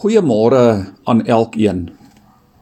Goeiemôre 0.00 0.96
aan 1.04 1.18
elkeen. 1.28 1.90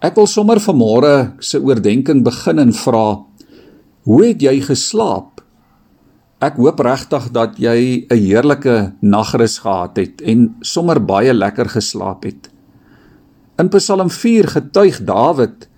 Ek 0.03 0.17
wil 0.19 0.27
sommer 0.27 0.59
vanmôre 0.59 1.39
se 1.39 1.61
oordeenking 1.63 2.25
begin 2.27 2.59
en 2.59 2.73
vra: 2.75 3.21
Hoe 4.11 4.19
het 4.25 4.43
jy 4.43 4.57
geslaap? 4.67 5.39
Ek 6.43 6.59
hoop 6.59 6.83
regtig 6.83 7.31
dat 7.31 7.55
jy 7.63 8.11
'n 8.11 8.19
heerlike 8.19 8.93
nagrus 9.03 9.63
gehad 9.63 9.95
het 10.03 10.21
en 10.23 10.57
sommer 10.63 10.99
baie 10.99 11.33
lekker 11.33 11.71
geslaap 11.71 12.25
het. 12.25 12.51
In 13.59 13.71
Psalm 13.71 14.11
4 14.11 14.49
getuig 14.59 14.99
Dawid 15.05 15.69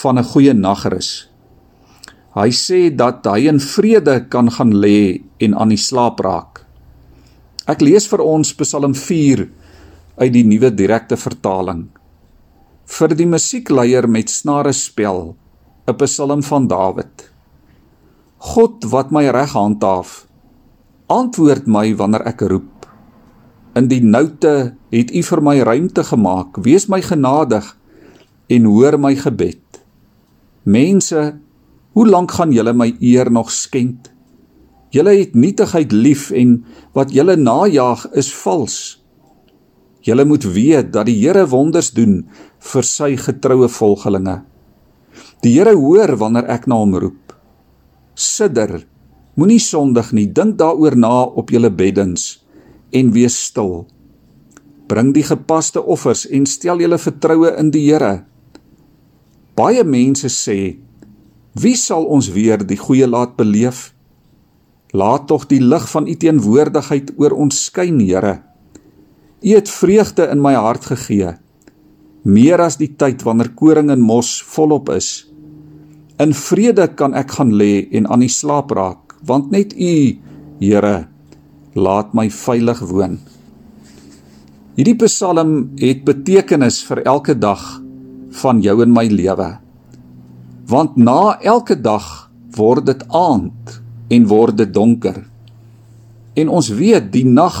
van 0.00 0.18
'n 0.18 0.24
goeie 0.24 0.54
nagrus. 0.54 1.28
Hy 2.34 2.48
sê 2.48 2.88
dat 2.88 3.26
hy 3.26 3.48
in 3.48 3.60
vrede 3.60 4.28
kan 4.30 4.50
gaan 4.50 4.72
lê 4.72 5.20
en 5.40 5.54
aan 5.54 5.68
die 5.68 5.76
slaap 5.88 6.20
raak. 6.20 6.64
Ek 7.66 7.80
lees 7.82 8.08
vir 8.08 8.20
ons 8.20 8.54
Psalm 8.54 8.94
4 8.94 9.48
uit 10.16 10.32
die 10.32 10.44
nuwe 10.44 10.70
direkte 10.74 11.16
vertaling. 11.16 11.86
Vir 12.84 13.14
die 13.16 13.26
musiekleier 13.26 14.08
met 14.08 14.30
snare 14.30 14.72
spel, 14.72 15.36
'n 15.88 15.96
Psalm 15.96 16.42
van 16.42 16.68
Dawid. 16.68 17.30
God 18.38 18.84
wat 18.90 19.10
my 19.10 19.30
reg 19.30 19.52
handhaaf, 19.52 20.26
antwoord 21.06 21.66
my 21.66 21.94
wanneer 21.96 22.26
ek 22.26 22.40
roep. 22.40 22.86
In 23.74 23.88
die 23.88 24.02
noute 24.04 24.76
het 24.92 25.10
U 25.14 25.22
vir 25.22 25.40
my 25.42 25.60
ruimte 25.60 26.04
gemaak. 26.04 26.58
Wees 26.64 26.88
my 26.88 27.00
genadig 27.00 27.76
en 28.48 28.64
hoor 28.64 28.98
my 28.98 29.14
gebed. 29.16 29.80
Mense, 30.64 31.38
hoe 31.92 32.06
lank 32.06 32.30
gaan 32.30 32.52
julle 32.52 32.72
my 32.72 32.92
eer 33.00 33.30
nog 33.30 33.50
skend? 33.50 34.12
Julle 34.92 35.16
het 35.16 35.34
nietigheid 35.34 35.92
lief 35.92 36.30
en 36.30 36.64
wat 36.92 37.12
julle 37.12 37.36
najag 37.36 38.06
is 38.12 38.34
vals. 38.34 39.01
Julle 40.02 40.24
moet 40.26 40.44
weet 40.44 40.90
dat 40.92 41.06
die 41.06 41.18
Here 41.20 41.44
wonders 41.46 41.92
doen 41.94 42.24
vir 42.72 42.86
sy 42.86 43.14
getroue 43.16 43.68
volgelinge. 43.70 44.40
Die 45.42 45.54
Here 45.54 45.74
hoor 45.78 46.16
wanneer 46.18 46.48
ek 46.50 46.66
na 46.66 46.80
hom 46.82 46.96
roep. 46.98 47.34
Sidder, 48.18 48.82
moenie 49.38 49.62
sondig 49.62 50.10
nie, 50.12 50.26
dink 50.26 50.58
daaroor 50.58 50.96
na 50.98 51.22
op 51.24 51.54
julle 51.54 51.70
beddens 51.70 52.42
en 52.92 53.14
wees 53.14 53.38
stil. 53.48 53.86
Bring 54.90 55.14
die 55.16 55.24
gepaste 55.24 55.80
offers 55.80 56.26
en 56.28 56.44
stel 56.50 56.82
julle 56.82 56.98
vertroue 57.00 57.54
in 57.56 57.70
die 57.72 57.86
Here. 57.86 58.26
Baie 59.56 59.84
mense 59.84 60.28
sê, 60.32 60.76
wie 61.54 61.76
sal 61.76 62.04
ons 62.08 62.30
weer 62.34 62.60
die 62.64 62.80
goeie 62.80 63.06
laat 63.08 63.36
beleef? 63.38 63.92
Laat 64.92 65.28
tog 65.30 65.46
die 65.48 65.60
lig 65.62 65.86
van 65.88 66.08
u 66.08 66.14
teenwoordigheid 66.16 67.14
oor 67.20 67.36
ons 67.38 67.68
skyn, 67.70 68.00
Here. 68.02 68.40
U 69.42 69.54
het 69.56 69.70
vreugde 69.70 70.28
in 70.30 70.38
my 70.42 70.54
hart 70.54 70.84
gegee, 70.86 71.32
meer 72.22 72.62
as 72.62 72.78
die 72.78 72.92
tyd 72.94 73.24
wanneer 73.26 73.50
koring 73.58 73.90
en 73.90 74.02
mos 74.02 74.36
volop 74.54 74.92
is. 74.94 75.26
In 76.22 76.30
vrede 76.36 76.86
kan 76.94 77.16
ek 77.18 77.34
gaan 77.38 77.50
lê 77.58 77.88
en 77.90 78.06
aan 78.06 78.22
die 78.22 78.30
slaap 78.30 78.70
raak, 78.70 79.16
want 79.26 79.50
net 79.50 79.74
U, 79.74 79.94
Here, 80.62 81.08
laat 81.74 82.12
my 82.14 82.28
veilig 82.30 82.84
woon. 82.86 83.16
Hierdie 84.76 84.94
Psalm 85.02 85.72
het 85.80 86.04
betekenis 86.06 86.78
vir 86.86 87.02
elke 87.02 87.34
dag 87.34 87.64
van 88.38 88.62
jou 88.62 88.76
en 88.84 88.94
my 88.94 89.08
lewe. 89.10 89.48
Want 90.70 90.94
na 90.96 91.34
elke 91.42 91.74
dag 91.74 92.30
word 92.56 92.86
dit 92.86 93.02
aand 93.10 93.80
en 94.14 94.28
word 94.30 94.60
dit 94.62 94.70
donker. 94.72 95.18
En 96.38 96.48
ons 96.48 96.70
weet 96.78 97.10
die 97.12 97.26
nag 97.26 97.58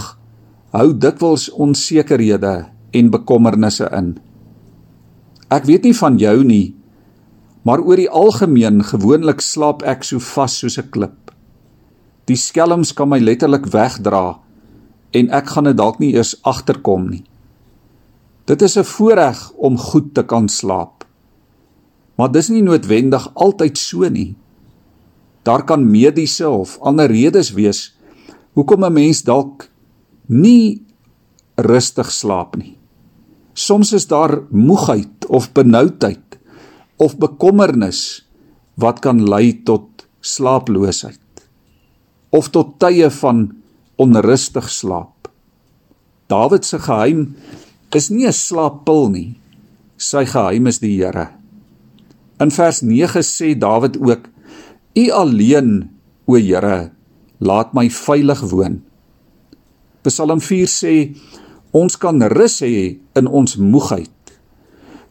hou 0.72 0.92
dikwels 0.96 1.50
onsekerhede 1.52 2.54
en 2.96 3.10
bekommernisse 3.12 3.88
in. 3.92 4.14
Ek 5.52 5.66
weet 5.68 5.84
nie 5.84 5.96
van 5.96 6.16
jou 6.20 6.38
nie, 6.48 6.74
maar 7.68 7.82
oor 7.84 8.00
die 8.00 8.08
algemeen 8.08 8.80
gewoonlik 8.88 9.44
slaap 9.44 9.84
ek 9.84 10.04
so 10.08 10.18
vas 10.32 10.56
soos 10.58 10.78
'n 10.78 10.88
klip. 10.90 11.30
Die 12.26 12.36
skelms 12.36 12.92
kan 12.92 13.08
my 13.08 13.18
letterlik 13.18 13.66
wegdra 13.66 14.40
en 15.12 15.30
ek 15.30 15.46
gaan 15.52 15.64
dit 15.64 15.76
dalk 15.76 15.98
nie 16.00 16.14
eers 16.14 16.34
agterkom 16.42 17.10
nie. 17.10 17.24
Dit 18.46 18.62
is 18.62 18.76
'n 18.78 18.84
voorreg 18.84 19.52
om 19.56 19.78
goed 19.78 20.14
te 20.14 20.22
kan 20.22 20.48
slaap. 20.48 21.04
Maar 22.16 22.32
dis 22.32 22.48
nie 22.48 22.62
noodwendig 22.62 23.34
altyd 23.34 23.78
so 23.78 24.08
nie. 24.08 24.36
Daar 25.42 25.64
kan 25.64 25.90
mediese 25.90 26.48
of 26.48 26.78
ander 26.80 27.06
redes 27.06 27.52
wees 27.52 27.96
hoekom 28.52 28.84
'n 28.84 28.92
mens 28.92 29.22
dalk 29.22 29.71
nie 30.26 30.82
rustig 31.56 32.10
slaap 32.10 32.56
nie. 32.56 32.76
Soms 33.54 33.92
is 33.92 34.06
daar 34.08 34.42
moegheid 34.50 35.26
of 35.28 35.52
benoudheid 35.52 36.38
of 36.96 37.18
bekommernis 37.18 38.22
wat 38.80 39.02
kan 39.04 39.20
lei 39.28 39.52
tot 39.66 40.06
slaaploosheid 40.22 41.18
of 42.32 42.48
tot 42.48 42.78
tye 42.80 43.10
van 43.20 43.44
onrustig 44.00 44.70
slaap. 44.72 45.28
Dawid 46.32 46.64
se 46.64 46.78
geheim 46.80 47.34
is 47.92 48.08
nie 48.10 48.26
'n 48.26 48.32
slaappil 48.32 49.10
nie. 49.10 49.36
Sy 49.98 50.24
geheim 50.24 50.66
is 50.66 50.78
die 50.78 50.96
Here. 50.96 51.28
In 52.40 52.50
vers 52.50 52.82
9 52.82 53.22
sê 53.22 53.54
Dawid 53.58 54.00
ook: 54.00 54.28
U 54.96 55.10
alleen, 55.10 55.90
o 56.26 56.34
Here, 56.34 56.90
laat 57.38 57.74
my 57.74 57.90
veilig 57.90 58.40
woon. 58.40 58.82
Psalm 60.02 60.40
4 60.40 60.70
sê 60.70 60.94
ons 61.72 61.96
kan 61.96 62.18
rus 62.34 62.60
hê 62.64 62.98
in 63.18 63.28
ons 63.28 63.56
moegheid. 63.56 64.10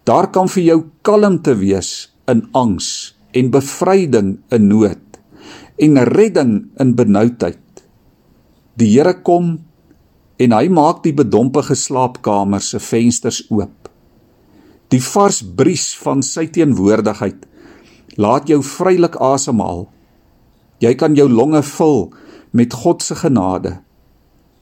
Daar 0.06 0.32
kan 0.34 0.50
vir 0.52 0.64
jou 0.64 0.80
kalmte 1.06 1.56
wees 1.60 2.12
in 2.30 2.44
angs 2.58 3.14
en 3.38 3.52
bevryding 3.54 4.36
in 4.52 4.68
nood 4.68 5.02
en 5.82 5.98
redding 6.06 6.54
in 6.78 6.96
benoudheid. 6.96 7.84
Die 8.78 8.90
Here 8.94 9.14
kom 9.26 9.54
en 10.42 10.56
hy 10.56 10.68
maak 10.74 11.02
die 11.06 11.14
bedompige 11.16 11.76
slaapkamer 11.78 12.62
se 12.62 12.82
vensters 12.82 13.42
oop. 13.50 13.90
Die 14.92 15.02
vars 15.02 15.42
bries 15.42 15.92
van 16.04 16.22
sy 16.26 16.48
teenwoordigheid 16.52 17.48
laat 18.20 18.50
jou 18.52 18.60
vrylik 18.66 19.16
asemhaal. 19.24 19.86
Jy 20.84 20.94
kan 21.00 21.16
jou 21.16 21.30
longe 21.32 21.62
vul 21.78 22.10
met 22.58 22.74
God 22.76 23.06
se 23.06 23.16
genade. 23.16 23.78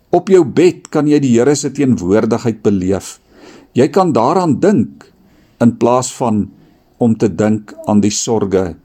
Op 0.09 0.29
jou 0.29 0.41
bed 0.41 0.87
kan 0.89 1.07
jy 1.07 1.19
die 1.21 1.35
Here 1.35 1.53
se 1.55 1.69
teenwoordigheid 1.69 2.63
beleef. 2.65 3.19
Jy 3.77 3.89
kan 3.93 4.13
daaraan 4.13 4.57
dink 4.59 5.05
in 5.61 5.75
plaas 5.77 6.09
van 6.17 6.47
om 6.97 7.13
te 7.17 7.29
dink 7.29 7.75
aan 7.85 8.01
die 8.01 8.13
sorges 8.13 8.75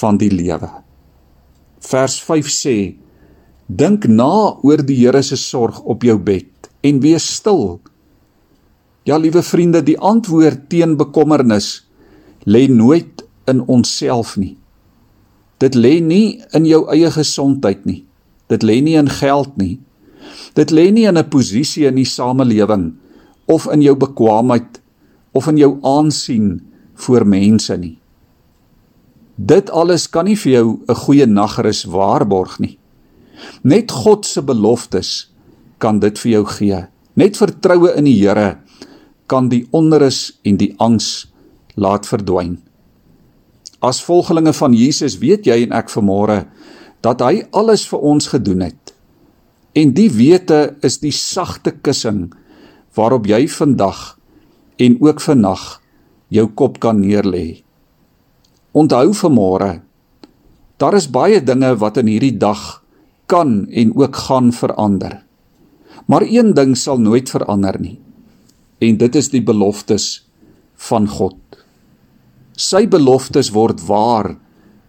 van 0.00 0.20
die 0.20 0.30
lewe. 0.30 0.70
Vers 1.82 2.20
5 2.22 2.50
sê: 2.54 2.76
Dink 3.66 4.06
na 4.06 4.58
oor 4.62 4.82
die 4.86 5.00
Here 5.02 5.22
se 5.26 5.36
sorg 5.36 5.80
op 5.82 6.06
jou 6.06 6.18
bed 6.18 6.70
en 6.86 7.02
wees 7.02 7.26
stil. 7.26 7.80
Ja, 9.04 9.18
liewe 9.18 9.42
vriende, 9.42 9.82
die 9.82 9.98
antwoord 9.98 10.68
teen 10.70 10.94
bekommernis 11.00 11.80
lê 12.46 12.68
nooit 12.68 13.24
in 13.50 13.64
onsself 13.66 14.36
nie. 14.36 14.54
Dit 15.60 15.74
lê 15.74 15.98
nie 16.00 16.40
in 16.56 16.64
jou 16.68 16.84
eie 16.92 17.10
gesondheid 17.10 17.84
nie. 17.88 18.04
Dit 18.48 18.62
lê 18.62 18.78
nie 18.84 18.96
in 19.00 19.10
geld 19.10 19.56
nie. 19.60 19.80
Dit 20.54 20.70
lê 20.70 20.90
nie 20.90 21.06
in 21.06 21.18
'n 21.18 21.28
posisie 21.28 21.86
in 21.86 21.94
die 21.94 22.04
samelewing 22.04 22.94
of 23.46 23.66
in 23.66 23.82
jou 23.82 23.96
bekwaamheid 23.96 24.80
of 25.32 25.46
in 25.46 25.56
jou 25.56 25.78
aansien 25.82 26.60
voor 26.94 27.26
mense 27.26 27.76
nie. 27.76 27.98
Dit 29.36 29.70
alles 29.70 30.10
kan 30.10 30.24
nie 30.24 30.36
vir 30.36 30.52
jou 30.52 30.80
'n 30.88 30.94
goeie 30.94 31.26
nagrus 31.26 31.84
waarborg 31.84 32.58
nie. 32.58 32.78
Net 33.62 33.90
God 33.90 34.26
se 34.26 34.42
beloftes 34.42 35.30
kan 35.78 35.98
dit 35.98 36.18
vir 36.18 36.32
jou 36.32 36.44
gee. 36.44 36.86
Net 37.14 37.36
vertroue 37.36 37.96
in 37.96 38.04
die 38.04 38.18
Here 38.20 38.58
kan 39.26 39.48
die 39.48 39.66
onrus 39.70 40.38
en 40.44 40.56
die 40.56 40.74
angs 40.82 41.30
laat 41.74 42.06
verdwyn. 42.06 42.58
As 43.80 44.02
volgelinge 44.04 44.52
van 44.52 44.74
Jesus 44.76 45.18
weet 45.22 45.46
jy 45.48 45.62
en 45.64 45.72
ek 45.72 45.92
vanmôre 45.92 46.42
dat 47.04 47.22
hy 47.24 47.44
alles 47.56 47.86
vir 47.88 48.02
ons 48.12 48.28
gedoen 48.32 48.66
het. 48.68 48.79
En 49.72 49.92
die 49.94 50.10
wete 50.10 50.76
is 50.82 50.98
die 50.98 51.14
sagte 51.14 51.70
kussing 51.70 52.32
waarop 52.98 53.28
jy 53.30 53.44
vandag 53.48 54.18
en 54.82 54.96
ook 54.98 55.20
vannag 55.22 55.78
jou 56.34 56.46
kop 56.58 56.80
kan 56.82 56.98
neerlê. 57.02 57.62
Onthou 58.74 59.12
vanmôre, 59.14 59.80
daar 60.78 60.96
is 60.98 61.10
baie 61.10 61.40
dinge 61.42 61.74
wat 61.78 62.00
in 62.02 62.10
hierdie 62.10 62.34
dag 62.38 62.80
kan 63.30 63.66
en 63.70 63.94
ook 63.94 64.16
gaan 64.26 64.50
verander. 64.54 65.20
Maar 66.10 66.26
een 66.26 66.54
ding 66.54 66.74
sal 66.78 66.98
nooit 66.98 67.30
verander 67.30 67.78
nie. 67.80 67.98
En 68.80 68.96
dit 68.98 69.14
is 69.14 69.30
die 69.30 69.42
beloftes 69.44 70.24
van 70.88 71.06
God. 71.06 71.38
Sy 72.56 72.86
beloftes 72.90 73.52
word 73.54 73.84
waar 73.86 74.32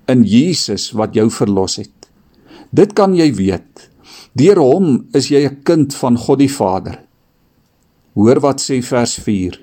in 0.10 0.24
Jesus 0.26 0.90
wat 0.98 1.14
jou 1.16 1.28
verlos 1.30 1.78
het. 1.82 2.10
Dit 2.72 2.96
kan 2.98 3.14
jy 3.16 3.30
weet. 3.36 3.91
Deur 4.32 4.62
hom 4.64 5.10
is 5.14 5.28
jy 5.28 5.44
'n 5.44 5.64
kind 5.64 5.94
van 5.94 6.18
God 6.18 6.40
die 6.40 6.52
Vader. 6.52 7.04
Hoor 8.16 8.40
wat 8.40 8.62
sê 8.62 8.82
vers 8.82 9.16
4. 9.20 9.60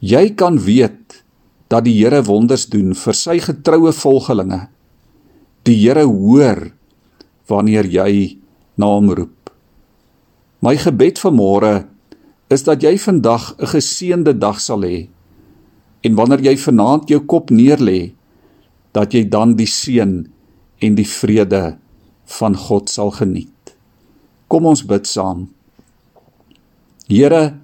Jy 0.00 0.34
kan 0.34 0.58
weet 0.58 1.24
dat 1.68 1.84
die 1.84 1.92
Here 2.00 2.22
wonders 2.22 2.66
doen 2.66 2.94
vir 2.94 3.14
sy 3.14 3.38
getroue 3.38 3.92
volgelinge. 3.92 4.68
Die 5.64 5.76
Here 5.76 6.04
hoor 6.04 6.72
wanneer 7.48 7.84
jy 7.84 8.38
na 8.76 8.86
hom 8.86 9.10
roep. 9.10 9.50
My 10.60 10.76
gebed 10.76 11.18
vir 11.18 11.32
môre 11.32 11.86
is 12.48 12.62
dat 12.62 12.82
jy 12.82 12.96
vandag 12.96 13.54
'n 13.58 13.66
geseënde 13.66 14.38
dag 14.38 14.60
sal 14.60 14.80
hê. 14.80 15.08
En 16.04 16.14
wanneer 16.14 16.40
jy 16.40 16.56
vanaand 16.56 17.08
jou 17.08 17.20
kop 17.20 17.50
neerlê, 17.50 18.12
dat 18.92 19.12
jy 19.12 19.28
dan 19.28 19.56
die 19.56 19.66
seën 19.66 20.26
en 20.80 20.94
die 20.94 21.06
vrede 21.06 21.78
van 22.24 22.56
God 22.56 22.88
sal 22.88 23.10
geniet. 23.10 23.57
Kom 24.48 24.66
ons 24.66 24.84
bid 24.84 25.06
saam. 25.06 25.46
Here, 27.08 27.58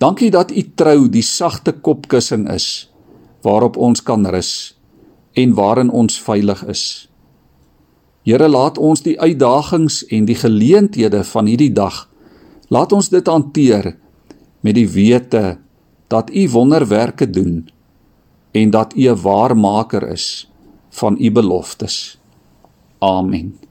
dankie 0.00 0.30
dat 0.32 0.52
U 0.52 0.62
trou 0.76 1.08
die 1.08 1.24
sagte 1.24 1.72
kopkussing 1.72 2.48
is 2.52 2.88
waarop 3.44 3.76
ons 3.76 4.02
kan 4.02 4.26
rus 4.26 4.74
en 5.38 5.54
waarin 5.54 5.90
ons 5.94 6.18
veilig 6.20 6.64
is. 6.68 6.84
Here, 8.26 8.48
laat 8.48 8.78
ons 8.78 9.04
die 9.04 9.16
uitdagings 9.20 10.02
en 10.12 10.26
die 10.28 10.36
geleenthede 10.36 11.22
van 11.24 11.46
hierdie 11.46 11.72
dag 11.72 12.08
laat 12.68 12.92
ons 12.92 13.08
dit 13.08 13.28
hanteer 13.28 13.94
met 14.60 14.76
die 14.76 14.88
wete 14.88 15.58
dat 16.12 16.30
U 16.30 16.48
wonderwerke 16.52 17.28
doen 17.30 17.68
en 18.52 18.70
dat 18.70 18.96
U 18.96 19.08
'n 19.08 19.22
waarmaker 19.22 20.08
is 20.12 20.50
van 20.90 21.16
U 21.20 21.30
beloftes. 21.30 22.18
Amen. 22.98 23.67